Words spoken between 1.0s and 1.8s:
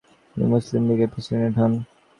President হন।